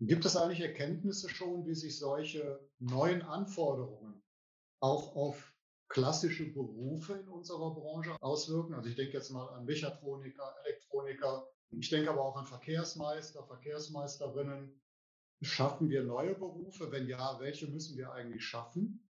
Gibt 0.00 0.26
es 0.26 0.36
eigentlich 0.36 0.60
Erkenntnisse 0.60 1.30
schon, 1.30 1.64
wie 1.66 1.74
sich 1.74 1.98
solche 1.98 2.60
neuen 2.78 3.22
Anforderungen 3.22 4.22
auch 4.80 5.16
auf 5.16 5.50
klassische 5.88 6.44
Berufe 6.44 7.14
in 7.14 7.28
unserer 7.28 7.74
Branche 7.74 8.14
auswirken? 8.20 8.74
Also 8.74 8.90
ich 8.90 8.96
denke 8.96 9.14
jetzt 9.14 9.30
mal 9.30 9.48
an 9.54 9.64
Mechatroniker, 9.64 10.54
Elektroniker. 10.66 11.48
Ich 11.70 11.88
denke 11.88 12.10
aber 12.10 12.22
auch 12.22 12.36
an 12.36 12.44
Verkehrsmeister, 12.44 13.46
Verkehrsmeisterinnen. 13.46 14.78
Schaffen 15.40 15.88
wir 15.88 16.02
neue 16.02 16.34
Berufe? 16.34 16.92
Wenn 16.92 17.08
ja, 17.08 17.40
welche 17.40 17.66
müssen 17.68 17.96
wir 17.96 18.12
eigentlich 18.12 18.44
schaffen? 18.44 19.08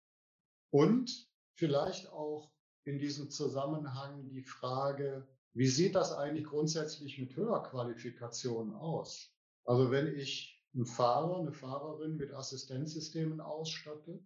Und 0.68 1.26
vielleicht 1.54 2.12
auch 2.12 2.53
in 2.84 2.98
diesem 2.98 3.30
Zusammenhang 3.30 4.28
die 4.28 4.42
Frage, 4.42 5.26
wie 5.54 5.68
sieht 5.68 5.94
das 5.94 6.12
eigentlich 6.12 6.46
grundsätzlich 6.46 7.18
mit 7.18 7.36
Höherqualifikationen 7.36 8.74
aus? 8.74 9.32
Also 9.64 9.90
wenn 9.90 10.14
ich 10.14 10.62
einen 10.74 10.86
Fahrer, 10.86 11.40
eine 11.40 11.52
Fahrerin 11.52 12.16
mit 12.16 12.32
Assistenzsystemen 12.32 13.40
ausstatte, 13.40 14.24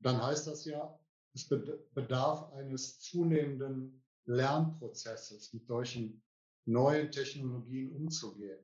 dann 0.00 0.22
heißt 0.22 0.46
das 0.46 0.64
ja, 0.64 0.98
es 1.34 1.48
bedarf 1.48 2.52
eines 2.52 2.98
zunehmenden 2.98 4.02
Lernprozesses, 4.24 5.52
mit 5.52 5.66
solchen 5.66 6.22
neuen 6.64 7.10
Technologien 7.10 7.92
umzugehen. 7.92 8.58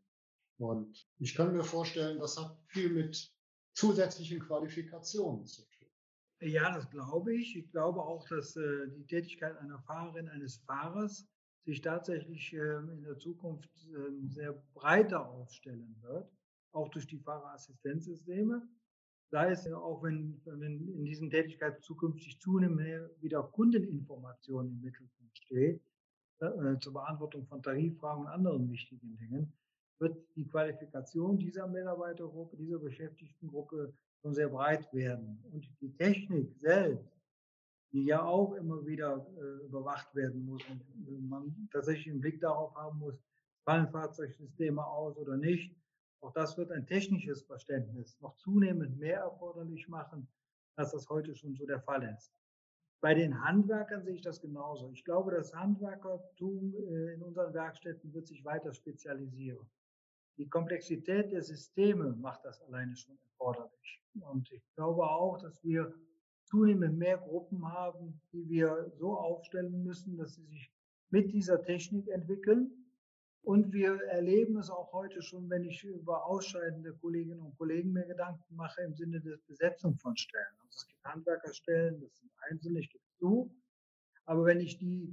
Und 0.59 1.07
ich 1.19 1.35
kann 1.35 1.53
mir 1.53 1.65
vorstellen, 1.65 2.19
das 2.19 2.39
hat 2.39 2.59
viel 2.67 2.91
mit 2.91 3.33
zusätzlichen 3.75 4.41
Qualifikationen 4.41 5.47
zu 5.47 5.63
tun. 5.63 5.72
Ja, 6.45 6.75
das 6.75 6.91
glaube 6.91 7.35
ich. 7.35 7.57
Ich 7.57 7.71
glaube 7.71 8.03
auch, 8.03 8.27
dass 8.29 8.57
äh, 8.57 8.89
die 8.97 9.07
Tätigkeit 9.07 9.57
einer 9.59 9.79
Fahrerin, 9.81 10.29
eines 10.29 10.57
Fahrers 10.57 11.29
sich 11.65 11.81
tatsächlich 11.81 12.53
äh, 12.53 12.79
in 12.79 13.05
der 13.05 13.17
Zukunft 13.17 13.71
äh, 13.87 14.27
sehr 14.29 14.53
breiter 14.75 15.29
aufstellen 15.29 15.95
wird, 16.01 16.29
auch 16.73 16.89
durch 16.89 17.07
die 17.07 17.21
Fahrerassistenzsysteme. 17.21 18.69
Sei 19.31 19.53
es 19.53 19.71
auch, 19.73 20.03
wenn, 20.03 20.43
wenn 20.45 20.89
in 20.89 21.05
diesen 21.05 21.31
Tätigkeiten 21.31 21.81
zukünftig 21.81 22.41
zunehmend 22.41 23.09
wieder 23.23 23.45
Kundeninformation 23.45 24.67
im 24.67 24.81
Mittelpunkt 24.81 25.39
steht, 25.39 25.81
äh, 26.41 26.77
zur 26.81 26.93
Beantwortung 26.93 27.47
von 27.47 27.63
Tariffragen 27.63 28.25
und 28.25 28.29
anderen 28.29 28.69
wichtigen 28.69 29.17
Dingen, 29.17 29.53
wird 29.99 30.17
die 30.37 30.47
Qualifikation 30.47 31.39
dieser 31.39 31.67
Mitarbeitergruppe, 31.67 32.57
dieser 32.57 32.79
Beschäftigtengruppe 32.79 33.95
schon 34.21 34.35
sehr 34.35 34.49
breit 34.49 34.93
werden. 34.93 35.43
Und 35.53 35.69
die 35.81 35.93
Technik 35.93 36.55
selbst, 36.57 37.13
die 37.93 38.05
ja 38.05 38.25
auch 38.25 38.55
immer 38.55 38.85
wieder 38.87 39.27
äh, 39.37 39.67
überwacht 39.67 40.15
werden 40.15 40.45
muss 40.45 40.63
und 40.69 41.29
man 41.29 41.69
tatsächlich 41.73 42.11
einen 42.11 42.21
Blick 42.21 42.41
darauf 42.41 42.75
haben 42.75 42.99
muss, 42.99 43.23
fallen 43.65 43.89
Fahrzeugsysteme 43.89 44.85
aus 44.85 45.17
oder 45.17 45.37
nicht. 45.37 45.77
Auch 46.21 46.33
das 46.33 46.57
wird 46.57 46.71
ein 46.71 46.87
technisches 46.87 47.43
Verständnis 47.43 48.19
noch 48.21 48.37
zunehmend 48.37 48.99
mehr 48.99 49.21
erforderlich 49.21 49.89
machen, 49.89 50.29
als 50.77 50.93
das 50.93 51.09
heute 51.09 51.35
schon 51.35 51.55
so 51.55 51.67
der 51.67 51.81
Fall 51.81 52.03
ist. 52.17 52.33
Bei 53.03 53.15
den 53.15 53.43
Handwerkern 53.43 54.05
sehe 54.05 54.15
ich 54.15 54.23
das 54.23 54.41
genauso. 54.41 54.91
Ich 54.93 55.05
glaube, 55.05 55.33
das 55.33 55.53
Handwerkertum 55.53 56.75
äh, 56.77 57.15
in 57.15 57.23
unseren 57.23 57.53
Werkstätten 57.53 58.15
wird 58.15 58.29
sich 58.29 58.45
weiter 58.45 58.73
spezialisieren. 58.73 59.69
Die 60.39 60.49
Komplexität 60.49 61.31
der 61.33 61.43
Systeme 61.43 62.13
macht 62.15 62.45
das 62.45 62.61
alleine 62.63 62.97
schon 62.97 63.19
erforderlich. 63.19 64.03
Und 64.21 64.51
ich 64.51 64.63
glaube 64.75 65.05
auch, 65.05 65.39
dass 65.39 65.63
wir 65.63 65.95
zunehmend 66.45 66.99
mehr 66.99 67.19
Gruppen 67.19 67.67
haben, 67.67 68.21
die 68.33 68.49
wir 68.49 68.91
so 68.99 69.17
aufstellen 69.17 69.83
müssen, 69.85 70.17
dass 70.17 70.35
sie 70.35 70.45
sich 70.45 70.73
mit 71.11 71.33
dieser 71.33 71.63
Technik 71.63 72.09
entwickeln. 72.09 72.71
Und 73.43 73.73
wir 73.73 74.01
erleben 74.05 74.57
es 74.59 74.71
auch 74.71 74.93
heute 74.93 75.21
schon, 75.21 75.51
wenn 75.51 75.65
ich 75.65 75.83
über 75.83 76.27
ausscheidende 76.27 76.95
Kolleginnen 76.95 77.41
und 77.41 77.57
Kollegen 77.59 77.93
mir 77.93 78.07
Gedanken 78.07 78.55
mache 78.55 78.83
im 78.83 78.95
Sinne 78.95 79.21
der 79.21 79.37
Besetzung 79.49 79.97
von 79.97 80.17
Stellen. 80.17 80.55
Also 80.61 80.77
es 80.77 80.87
gibt 80.87 81.05
Handwerkerstellen, 81.05 82.01
das 82.01 82.17
sind 82.19 82.31
einzelne, 82.49 82.79
ich 82.81 82.91
gebe 82.91 83.05
zu. 83.19 83.53
Aber 84.27 84.45
wenn 84.45 84.61
ich 84.61 84.79
die 84.79 85.13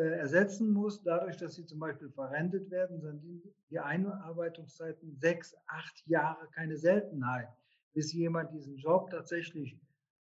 ersetzen 0.00 0.72
muss, 0.72 1.02
dadurch, 1.02 1.36
dass 1.36 1.54
sie 1.54 1.64
zum 1.64 1.78
Beispiel 1.78 2.10
verrentet 2.10 2.70
werden, 2.70 3.00
sind 3.00 3.22
die 3.70 3.78
Einarbeitungszeiten 3.78 5.16
sechs, 5.16 5.54
acht 5.66 6.06
Jahre 6.06 6.46
keine 6.54 6.76
Seltenheit, 6.76 7.48
bis 7.94 8.12
jemand 8.12 8.52
diesen 8.52 8.76
Job 8.76 9.10
tatsächlich 9.10 9.80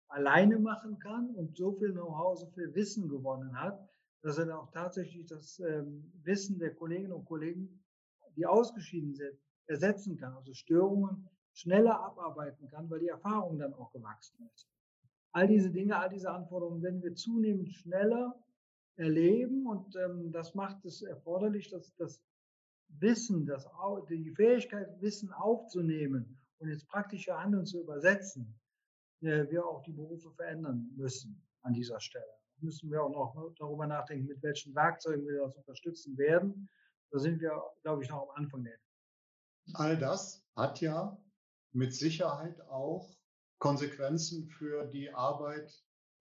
alleine 0.07 0.57
machen 0.57 0.97
kann 0.99 1.29
und 1.35 1.55
so 1.55 1.73
viel 1.73 1.91
Know-how, 1.91 2.39
so 2.39 2.47
viel 2.47 2.73
Wissen 2.73 3.07
gewonnen 3.09 3.59
hat, 3.59 3.79
dass 4.21 4.39
er 4.39 4.47
dann 4.47 4.57
auch 4.57 4.71
tatsächlich 4.71 5.27
das 5.27 5.59
ähm, 5.59 6.11
Wissen 6.23 6.57
der 6.57 6.73
Kolleginnen 6.73 7.13
und 7.13 7.25
Kollegen, 7.25 7.83
die 8.35 8.45
ausgeschieden 8.45 9.13
sind, 9.13 9.37
ersetzen 9.67 10.17
kann, 10.17 10.33
also 10.33 10.53
Störungen 10.53 11.29
schneller 11.53 11.99
abarbeiten 11.99 12.67
kann, 12.69 12.89
weil 12.89 12.99
die 12.99 13.09
Erfahrung 13.09 13.59
dann 13.59 13.73
auch 13.73 13.91
gewachsen 13.91 14.49
ist. 14.55 14.67
All 15.31 15.47
diese 15.47 15.69
Dinge, 15.69 15.95
all 15.95 16.09
diese 16.09 16.31
Anforderungen 16.31 16.81
werden 16.81 17.03
wir 17.03 17.13
zunehmend 17.13 17.71
schneller 17.71 18.35
erleben 18.99 19.65
und 19.65 19.95
ähm, 19.95 20.31
das 20.31 20.53
macht 20.55 20.83
es 20.85 21.01
erforderlich, 21.01 21.69
dass 21.69 21.95
das 21.95 22.21
Wissen, 22.99 23.45
das, 23.45 23.67
die 24.09 24.31
Fähigkeit, 24.31 25.01
Wissen 25.01 25.31
aufzunehmen 25.31 26.37
und 26.57 26.69
ins 26.69 26.85
praktische 26.85 27.37
Handeln 27.37 27.65
zu 27.65 27.81
übersetzen, 27.81 28.59
äh, 29.21 29.49
wir 29.49 29.65
auch 29.65 29.81
die 29.83 29.93
Berufe 29.93 30.31
verändern 30.31 30.89
müssen 30.95 31.41
an 31.61 31.73
dieser 31.73 31.99
Stelle. 31.99 32.25
Müssen 32.61 32.91
wir 32.91 33.01
auch 33.01 33.35
noch 33.35 33.53
darüber 33.57 33.87
nachdenken, 33.87 34.27
mit 34.27 34.43
welchen 34.43 34.75
Werkzeugen 34.75 35.25
wir 35.25 35.45
das 35.45 35.55
unterstützen 35.55 36.17
werden. 36.17 36.69
Da 37.11 37.19
sind 37.19 37.39
wir, 37.39 37.63
glaube 37.83 38.03
ich, 38.03 38.09
noch 38.09 38.29
am 38.29 38.43
Anfang 38.43 38.63
der. 38.65 38.77
All 39.75 39.97
das 39.97 40.43
hat 40.55 40.81
ja 40.81 41.17
mit 41.71 41.93
Sicherheit 41.93 42.59
auch 42.67 43.15
Konsequenzen 43.59 44.49
für 44.49 44.85
die 44.87 45.09
Arbeit 45.13 45.71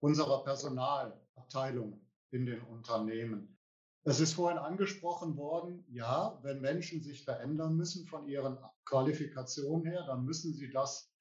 unserer 0.00 0.44
Personalabteilungen 0.44 2.07
in 2.30 2.46
den 2.46 2.60
Unternehmen. 2.62 3.58
Es 4.04 4.20
ist 4.20 4.34
vorhin 4.34 4.58
angesprochen 4.58 5.36
worden, 5.36 5.84
ja, 5.88 6.38
wenn 6.42 6.60
Menschen 6.60 7.02
sich 7.02 7.24
verändern 7.24 7.76
müssen 7.76 8.06
von 8.06 8.26
ihren 8.26 8.58
Qualifikationen 8.84 9.84
her, 9.84 10.04
dann 10.06 10.24
müssen 10.24 10.54
sie 10.54 10.70
das 10.70 11.12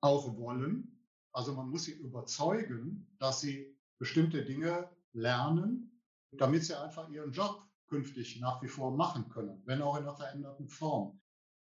auch 0.00 0.36
wollen. 0.36 1.06
Also 1.32 1.54
man 1.54 1.70
muss 1.70 1.84
sie 1.84 1.92
überzeugen, 1.92 3.06
dass 3.18 3.40
sie 3.40 3.74
bestimmte 3.98 4.44
Dinge 4.44 4.90
lernen, 5.12 6.02
damit 6.32 6.64
sie 6.64 6.78
einfach 6.78 7.08
ihren 7.08 7.32
Job 7.32 7.62
künftig 7.86 8.40
nach 8.40 8.62
wie 8.62 8.68
vor 8.68 8.94
machen 8.94 9.28
können, 9.30 9.62
wenn 9.64 9.80
auch 9.80 9.96
in 9.96 10.02
einer 10.02 10.16
veränderten 10.16 10.68
Form. 10.68 11.20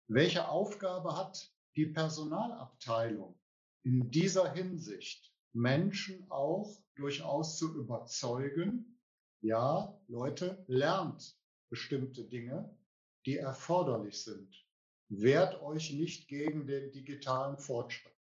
Welche 0.09 0.49
Aufgabe 0.49 1.17
hat 1.17 1.53
die 1.77 1.87
Personalabteilung 1.87 3.39
in 3.83 4.11
dieser 4.11 4.53
Hinsicht? 4.53 5.34
Menschen 5.55 6.27
auch 6.31 6.83
durchaus 6.97 7.59
zu 7.59 7.77
überzeugen, 7.79 8.99
ja, 9.41 9.97
Leute, 10.09 10.65
lernt 10.67 11.39
bestimmte 11.71 12.25
Dinge, 12.25 12.77
die 13.25 13.37
erforderlich 13.37 14.23
sind. 14.23 14.67
Wehrt 15.09 15.61
euch 15.63 15.93
nicht 15.93 16.29
gegen 16.29 16.67
den 16.67 16.91
digitalen 16.91 17.57
Fortschritt. 17.59 18.13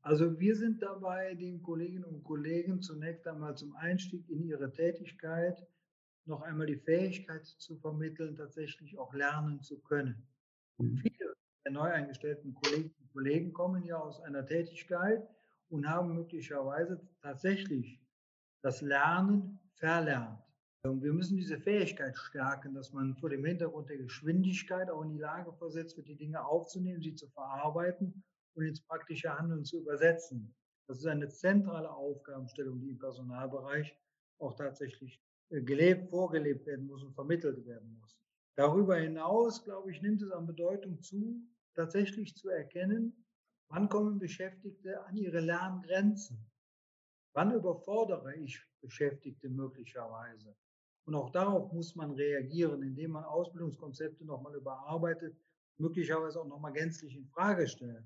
Also 0.00 0.38
wir 0.38 0.56
sind 0.56 0.82
dabei, 0.82 1.34
den 1.34 1.62
Kolleginnen 1.62 2.04
und 2.04 2.22
Kollegen 2.22 2.80
zunächst 2.80 3.26
einmal 3.26 3.56
zum 3.56 3.74
Einstieg 3.76 4.28
in 4.28 4.44
ihre 4.44 4.72
Tätigkeit 4.72 5.66
noch 6.24 6.42
einmal 6.42 6.66
die 6.66 6.76
Fähigkeit 6.76 7.44
zu 7.44 7.76
vermitteln, 7.76 8.36
tatsächlich 8.36 8.98
auch 8.98 9.12
lernen 9.12 9.60
zu 9.62 9.80
können. 9.80 10.26
Mhm. 10.78 10.98
Viele 10.98 11.36
der 11.64 11.72
neu 11.72 11.90
eingestellten 11.90 12.54
Kolleginnen 12.54 12.94
und 13.00 13.12
Kollegen 13.12 13.52
kommen 13.52 13.84
ja 13.84 13.98
aus 13.98 14.20
einer 14.20 14.46
Tätigkeit 14.46 15.28
und 15.68 15.88
haben 15.88 16.14
möglicherweise 16.14 17.00
tatsächlich 17.22 18.00
das 18.62 18.80
Lernen 18.80 19.58
verlernt. 19.74 20.42
Und 20.84 21.02
wir 21.02 21.12
müssen 21.12 21.36
diese 21.36 21.58
Fähigkeit 21.58 22.16
stärken, 22.16 22.74
dass 22.74 22.92
man 22.92 23.16
vor 23.16 23.30
dem 23.30 23.44
Hintergrund 23.44 23.88
der 23.90 23.98
Geschwindigkeit 23.98 24.88
auch 24.88 25.02
in 25.02 25.10
die 25.10 25.18
Lage 25.18 25.52
versetzt 25.52 25.96
wird, 25.96 26.08
die 26.08 26.16
Dinge 26.16 26.44
aufzunehmen, 26.44 27.02
sie 27.02 27.14
zu 27.14 27.28
verarbeiten 27.28 28.22
und 28.54 28.64
ins 28.64 28.80
praktische 28.80 29.36
Handeln 29.36 29.64
zu 29.64 29.80
übersetzen. 29.80 30.54
Das 30.88 30.98
ist 30.98 31.06
eine 31.06 31.28
zentrale 31.28 31.90
Aufgabenstellung, 31.90 32.80
die 32.80 32.90
im 32.90 32.98
Personalbereich 32.98 33.98
auch 34.38 34.54
tatsächlich 34.54 35.20
äh, 35.50 35.60
gelebt, 35.60 36.10
vorgelebt 36.10 36.66
werden 36.66 36.86
muss 36.86 37.02
und 37.02 37.14
vermittelt 37.14 37.66
werden 37.66 37.98
muss. 38.00 38.16
Darüber 38.56 38.96
hinaus, 38.96 39.64
glaube 39.64 39.90
ich, 39.90 40.00
nimmt 40.00 40.22
es 40.22 40.30
an 40.30 40.46
Bedeutung 40.46 41.02
zu, 41.02 41.42
tatsächlich 41.74 42.36
zu 42.36 42.48
erkennen, 42.48 43.25
wann 43.68 43.88
kommen 43.88 44.18
Beschäftigte 44.18 45.04
an 45.04 45.16
ihre 45.16 45.40
Lerngrenzen. 45.40 46.50
Wann 47.32 47.52
überfordere 47.52 48.34
ich 48.36 48.60
Beschäftigte 48.80 49.48
möglicherweise? 49.48 50.56
Und 51.06 51.14
auch 51.14 51.30
darauf 51.30 51.72
muss 51.72 51.94
man 51.94 52.12
reagieren, 52.12 52.82
indem 52.82 53.12
man 53.12 53.24
Ausbildungskonzepte 53.24 54.24
nochmal 54.24 54.56
überarbeitet, 54.56 55.36
möglicherweise 55.78 56.40
auch 56.40 56.46
nochmal 56.46 56.72
gänzlich 56.72 57.14
in 57.14 57.26
Frage 57.26 57.68
stellt. 57.68 58.04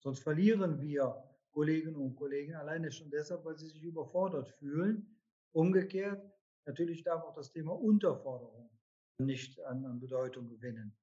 Sonst 0.00 0.20
verlieren 0.20 0.80
wir 0.80 1.22
Kolleginnen 1.52 1.96
und 1.96 2.16
Kollegen 2.16 2.54
alleine 2.54 2.90
schon 2.90 3.10
deshalb, 3.10 3.44
weil 3.44 3.56
sie 3.56 3.68
sich 3.68 3.82
überfordert 3.82 4.48
fühlen. 4.48 5.18
Umgekehrt, 5.52 6.20
natürlich 6.66 7.04
darf 7.04 7.22
auch 7.22 7.34
das 7.34 7.52
Thema 7.52 7.72
Unterforderung 7.72 8.70
nicht 9.18 9.60
an, 9.64 9.84
an 9.84 10.00
Bedeutung 10.00 10.48
gewinnen. 10.48 10.96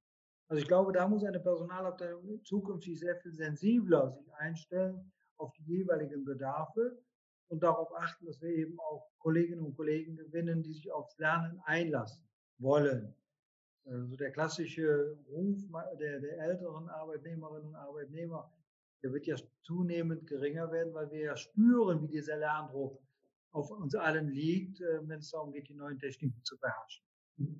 Also 0.49 0.63
ich 0.63 0.67
glaube, 0.67 0.91
da 0.91 1.07
muss 1.07 1.23
eine 1.23 1.39
Personalabteilung 1.39 2.43
zukünftig 2.43 2.99
sehr 2.99 3.15
viel 3.17 3.33
sensibler 3.33 4.09
sich 4.09 4.33
einstellen 4.33 5.11
auf 5.37 5.53
die 5.53 5.63
jeweiligen 5.63 6.25
Bedarfe 6.25 6.97
und 7.49 7.61
darauf 7.61 7.95
achten, 7.95 8.25
dass 8.25 8.41
wir 8.41 8.49
eben 8.49 8.79
auch 8.79 9.11
Kolleginnen 9.19 9.63
und 9.63 9.75
Kollegen 9.75 10.17
gewinnen, 10.17 10.63
die 10.63 10.73
sich 10.73 10.91
aufs 10.91 11.17
Lernen 11.19 11.61
einlassen 11.65 12.27
wollen. 12.57 13.15
Also 13.85 14.15
der 14.15 14.31
klassische 14.31 15.17
Ruf 15.27 15.59
der, 15.99 16.19
der 16.19 16.39
älteren 16.39 16.89
Arbeitnehmerinnen 16.89 17.67
und 17.67 17.75
Arbeitnehmer, 17.75 18.51
der 19.03 19.13
wird 19.13 19.27
ja 19.27 19.35
zunehmend 19.61 20.27
geringer 20.27 20.71
werden, 20.71 20.93
weil 20.95 21.11
wir 21.11 21.21
ja 21.21 21.35
spüren, 21.37 22.01
wie 22.01 22.07
dieser 22.07 22.37
Lerndruck 22.37 22.99
auf 23.51 23.69
uns 23.69 23.93
allen 23.95 24.29
liegt, 24.29 24.81
äh, 24.81 25.07
wenn 25.07 25.19
es 25.19 25.29
darum 25.29 25.51
geht, 25.51 25.69
die 25.69 25.75
neuen 25.75 25.99
Techniken 25.99 26.43
zu 26.43 26.57
beherrschen. 26.57 27.03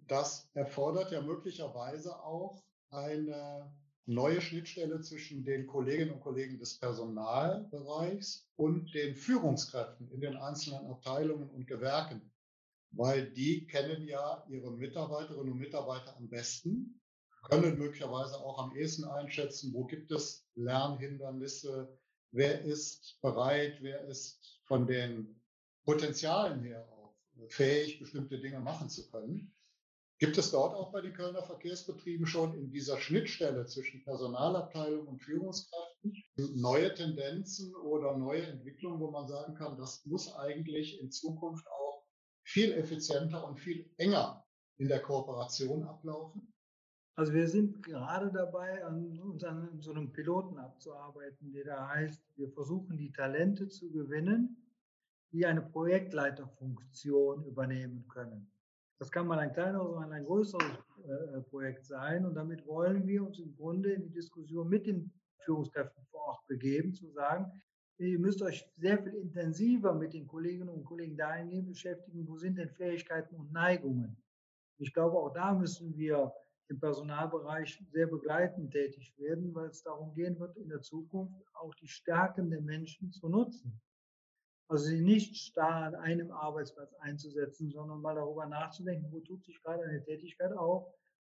Das 0.08 0.50
erfordert 0.54 1.12
ja 1.12 1.22
möglicherweise 1.22 2.16
auch 2.20 2.62
eine 2.92 3.72
neue 4.06 4.42
Schnittstelle 4.42 5.02
zwischen 5.02 5.44
den 5.44 5.68
Kolleginnen 5.68 6.12
und 6.12 6.22
Kollegen 6.22 6.58
des 6.58 6.80
Personalbereichs 6.80 8.48
und 8.56 8.94
den 8.94 9.16
Führungskräften 9.16 10.10
in 10.12 10.22
den 10.22 10.36
einzelnen 10.36 10.88
Abteilungen 10.88 11.50
und 11.50 11.68
Gewerken, 11.68 12.32
weil 12.92 13.32
die 13.32 13.68
kennen 13.68 14.08
ja 14.08 14.44
ihre 14.50 14.72
Mitarbeiterinnen 14.72 15.52
und 15.52 15.60
Mitarbeiter 15.60 16.18
am 16.18 16.28
besten, 16.28 17.00
können 17.44 17.78
möglicherweise 17.78 18.36
auch 18.38 18.60
am 18.60 18.76
ehesten 18.76 19.06
einschätzen, 19.06 19.74
wo 19.74 19.86
gibt 19.86 20.12
es 20.12 20.48
Lernhindernisse, 20.56 21.96
wer 22.32 22.62
ist 22.64 23.20
bereit, 23.22 23.78
wer 23.82 24.02
ist 24.06 24.60
von 24.66 24.88
den 24.88 25.40
Potenzialen 25.86 26.64
her 26.64 26.88
auch 26.92 27.16
fähig, 27.48 28.00
bestimmte 28.00 28.40
Dinge 28.40 28.60
machen 28.60 28.90
zu 28.90 29.10
können. 29.10 29.54
Gibt 30.20 30.38
es 30.38 30.52
dort 30.52 30.76
auch 30.76 30.92
bei 30.92 31.00
den 31.00 31.14
Kölner 31.14 31.42
Verkehrsbetrieben 31.42 32.28
schon 32.28 32.54
in 32.54 32.70
dieser 32.70 32.98
Schnittstelle 32.98 33.66
zwischen 33.68 34.04
Personalabteilung 34.04 35.08
und 35.08 35.24
Führungskräften 35.24 36.14
neue 36.56 36.94
Tendenzen 36.94 37.74
oder 37.76 38.18
neue 38.18 38.46
Entwicklungen, 38.46 39.00
wo 39.00 39.12
man 39.12 39.30
sagen 39.30 39.56
kann, 39.56 39.78
das 39.78 40.06
muss 40.06 40.36
eigentlich 40.36 41.00
in 41.02 41.10
Zukunft 41.10 41.66
auch 41.68 42.06
viel 42.44 42.74
effizienter 42.74 43.48
und 43.48 43.62
viel 43.62 43.90
enger 43.96 44.46
in 44.78 44.90
der 44.90 45.02
Kooperation 45.02 45.84
ablaufen? 45.84 46.54
Also 47.16 47.34
wir 47.34 47.48
sind 47.48 47.82
gerade 47.84 48.30
dabei, 48.32 48.84
an, 48.84 49.18
uns 49.20 49.44
an 49.46 49.82
so 49.82 49.92
einem 49.92 50.12
Piloten 50.12 50.58
abzuarbeiten, 50.58 51.54
der 51.54 51.64
da 51.64 51.88
heißt, 51.88 52.22
wir 52.36 52.50
versuchen 52.52 52.98
die 52.98 53.12
Talente 53.14 53.70
zu 53.70 53.90
gewinnen, 53.92 54.58
die 55.32 55.46
eine 55.46 55.62
Projektleiterfunktion 55.62 57.46
übernehmen 57.46 58.06
können. 58.10 58.52
Das 59.00 59.10
kann 59.12 59.28
mal 59.28 59.40
ein 59.40 59.54
kleineres 59.54 59.88
oder 59.88 60.12
ein 60.12 60.26
größeres 60.26 60.78
äh, 61.08 61.42
Projekt 61.50 61.86
sein. 61.86 62.26
Und 62.26 62.36
damit 62.36 62.68
wollen 62.68 63.08
wir 63.08 63.26
uns 63.26 63.40
im 63.40 63.56
Grunde 63.56 63.94
in 63.94 64.04
die 64.04 64.12
Diskussion 64.12 64.68
mit 64.68 64.86
den 64.86 65.12
Führungskräften 65.46 66.04
vor 66.12 66.22
Ort 66.22 66.48
begeben, 66.48 66.94
zu 66.94 67.10
sagen, 67.12 67.50
ihr 67.98 68.20
müsst 68.20 68.42
euch 68.42 68.70
sehr 68.78 69.02
viel 69.02 69.14
intensiver 69.14 69.94
mit 69.94 70.14
den 70.14 70.28
Kolleginnen 70.28 70.70
und 70.70 70.84
Kollegen 70.84 71.18
dahingehend 71.18 71.70
beschäftigen, 71.70 72.28
wo 72.28 72.38
sind 72.38 72.58
denn 72.58 72.70
Fähigkeiten 72.70 73.36
und 73.36 73.52
Neigungen. 73.52 74.22
Ich 74.78 74.94
glaube, 74.94 75.18
auch 75.18 75.34
da 75.34 75.54
müssen 75.54 75.96
wir 75.96 76.34
im 76.68 76.80
Personalbereich 76.80 77.84
sehr 77.92 78.08
begleitend 78.08 78.72
tätig 78.72 79.14
werden, 79.18 79.54
weil 79.56 79.70
es 79.70 79.82
darum 79.82 80.14
gehen 80.14 80.40
wird, 80.40 80.56
in 80.58 80.70
der 80.70 80.82
Zukunft 80.82 81.36
auch 81.56 81.74
die 81.76 81.88
Stärken 81.88 82.50
der 82.50 82.62
Menschen 82.62 83.12
zu 83.12 83.28
nutzen. 83.28 83.82
Also 84.70 84.86
sie 84.86 85.02
nicht 85.02 85.36
starr 85.36 85.86
an 85.86 85.96
einem 85.96 86.32
Arbeitsplatz 86.32 86.94
einzusetzen, 87.00 87.72
sondern 87.72 88.02
mal 88.02 88.14
darüber 88.14 88.46
nachzudenken, 88.46 89.12
wo 89.12 89.20
tut 89.20 89.44
sich 89.44 89.62
gerade 89.64 89.84
eine 89.84 90.04
Tätigkeit 90.04 90.54
auf, 90.54 90.94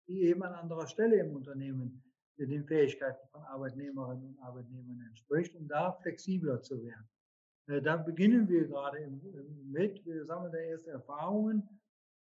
die 0.06 0.24
eben 0.24 0.42
an 0.42 0.52
anderer 0.52 0.86
Stelle 0.86 1.16
im 1.16 1.34
Unternehmen 1.34 2.02
den 2.36 2.64
Fähigkeiten 2.64 3.26
von 3.28 3.42
Arbeitnehmerinnen 3.44 4.34
und 4.34 4.38
Arbeitnehmern 4.40 5.00
entspricht, 5.08 5.54
um 5.54 5.66
da 5.68 5.92
flexibler 5.92 6.60
zu 6.60 6.82
werden. 6.82 7.08
Äh, 7.68 7.80
da 7.80 7.96
beginnen 7.96 8.48
wir 8.48 8.66
gerade 8.66 8.98
mit. 9.64 10.04
Wir 10.04 10.24
sammeln 10.26 10.52
da 10.52 10.58
erste 10.58 10.90
Erfahrungen. 10.90 11.68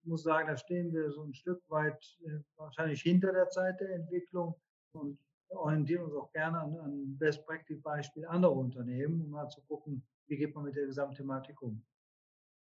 Ich 0.01 0.07
muss 0.07 0.23
sagen, 0.23 0.47
da 0.47 0.57
stehen 0.57 0.91
wir 0.93 1.11
so 1.11 1.23
ein 1.23 1.33
Stück 1.33 1.61
weit 1.69 2.19
äh, 2.25 2.39
wahrscheinlich 2.57 3.01
hinter 3.01 3.31
der 3.31 3.49
Zeit 3.49 3.79
der 3.79 3.95
Entwicklung 3.95 4.55
und 4.93 5.17
orientieren 5.49 6.03
uns 6.03 6.15
auch 6.15 6.31
gerne 6.31 6.59
an, 6.59 6.77
an 6.77 7.17
Best 7.17 7.45
Practice 7.45 7.81
Beispiel 7.81 8.25
anderer 8.25 8.55
Unternehmen, 8.55 9.21
um 9.21 9.29
mal 9.31 9.49
zu 9.49 9.61
gucken, 9.63 10.03
wie 10.31 10.37
geht 10.37 10.55
man 10.55 10.63
mit 10.63 10.77
der 10.77 10.85
Gesamtthematik 10.85 11.61
um. 11.61 11.83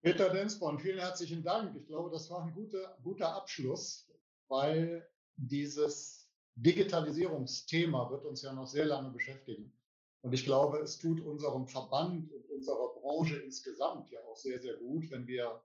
Peter 0.02 0.30
Densborn, 0.30 0.80
vielen 0.80 1.00
herzlichen 1.00 1.44
Dank. 1.44 1.76
Ich 1.76 1.86
glaube, 1.86 2.10
das 2.10 2.30
war 2.30 2.46
ein 2.46 2.54
guter, 2.54 2.98
guter 3.04 3.36
Abschluss, 3.36 4.10
weil 4.48 5.06
dieses 5.36 6.30
Digitalisierungsthema 6.56 8.10
wird 8.10 8.24
uns 8.24 8.42
ja 8.42 8.54
noch 8.54 8.68
sehr 8.68 8.86
lange 8.86 9.10
beschäftigen. 9.10 9.74
Und 10.22 10.32
ich 10.32 10.46
glaube, 10.46 10.78
es 10.78 10.98
tut 10.98 11.20
unserem 11.20 11.68
Verband 11.68 12.32
und 12.32 12.50
unserer 12.50 12.94
Branche 13.02 13.36
insgesamt 13.36 14.10
ja 14.12 14.20
auch 14.32 14.38
sehr, 14.38 14.62
sehr 14.62 14.78
gut, 14.78 15.12
wenn 15.12 15.28
wir 15.28 15.62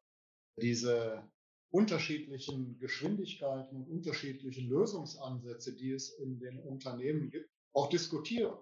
diese 0.61 1.23
unterschiedlichen 1.71 2.81
Geschwindigkeiten 2.81 3.77
und 3.77 3.89
unterschiedlichen 3.89 4.69
Lösungsansätze, 4.69 5.73
die 5.77 5.93
es 5.93 6.11
in 6.11 6.41
den 6.41 6.59
Unternehmen 6.59 7.31
gibt, 7.31 7.49
auch 7.73 7.89
diskutieren 7.89 8.59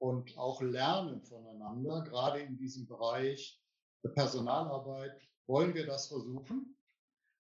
und 0.00 0.36
auch 0.38 0.60
lernen 0.62 1.22
voneinander. 1.22 2.02
Gerade 2.02 2.40
in 2.40 2.56
diesem 2.56 2.86
Bereich 2.86 3.62
der 4.02 4.08
Personalarbeit 4.10 5.20
wollen 5.46 5.74
wir 5.74 5.86
das 5.86 6.08
versuchen. 6.08 6.76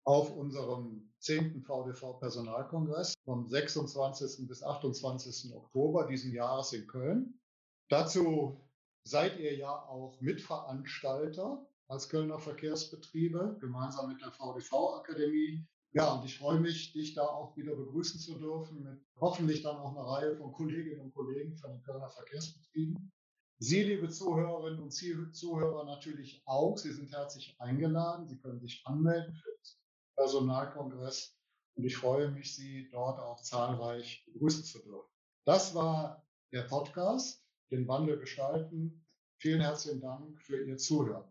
Auf 0.05 0.35
unserem 0.35 1.13
10. 1.19 1.63
VDV 1.63 2.19
Personalkongress 2.21 3.15
vom 3.25 3.47
26. 3.47 4.47
bis 4.47 4.63
28. 4.63 5.53
Oktober 5.55 6.07
diesen 6.07 6.33
Jahres 6.33 6.73
in 6.73 6.87
Köln. 6.87 7.41
Dazu 7.89 8.61
seid 9.05 9.39
ihr 9.39 9.57
ja 9.57 9.71
auch 9.71 10.21
Mitveranstalter 10.21 11.67
als 11.89 12.09
Kölner 12.09 12.39
Verkehrsbetriebe, 12.39 13.59
gemeinsam 13.61 14.09
mit 14.09 14.21
der 14.21 14.33
VDV-Akademie. 14.33 15.67
Ja, 15.93 16.15
und 16.15 16.25
ich 16.25 16.39
freue 16.39 16.61
mich, 16.61 16.93
dich 16.93 17.15
da 17.15 17.23
auch 17.23 17.57
wieder 17.57 17.75
begrüßen 17.75 18.21
zu 18.21 18.39
dürfen, 18.39 18.83
mit 18.83 19.01
hoffentlich 19.19 19.63
dann 19.63 19.77
auch 19.77 19.93
einer 19.93 20.07
Reihe 20.07 20.37
von 20.37 20.53
Kolleginnen 20.53 21.01
und 21.01 21.15
Kollegen 21.15 21.57
von 21.57 21.71
den 21.73 21.83
Kölner 21.83 22.11
Verkehrsbetrieben. 22.11 23.11
Sie, 23.59 23.83
liebe 23.83 24.09
Zuhörerinnen 24.11 24.81
und 24.81 24.91
Zuhörer, 24.91 25.85
natürlich 25.85 26.43
auch. 26.45 26.77
Sie 26.77 26.93
sind 26.93 27.11
herzlich 27.11 27.57
eingeladen. 27.59 28.29
Sie 28.29 28.39
können 28.39 28.61
sich 28.61 28.83
anmelden 28.87 29.35
für 29.35 29.51
den 29.51 30.17
Personalkongress. 30.17 31.35
Und 31.77 31.85
ich 31.85 31.97
freue 31.97 32.31
mich, 32.31 32.55
Sie 32.55 32.91
dort 32.91 33.19
auch 33.19 33.41
zahlreich 33.41 34.25
begrüßen 34.27 34.65
zu 34.65 34.81
dürfen. 34.81 35.11
Das 35.47 35.75
war 35.75 36.27
der 36.53 36.63
Podcast, 36.63 37.43
den 37.71 37.89
Wandel 37.89 38.19
gestalten, 38.19 39.07
Vielen 39.39 39.61
herzlichen 39.61 40.01
Dank 40.01 40.41
für 40.41 40.65
Ihr 40.65 40.79
Zuhören. 40.79 41.31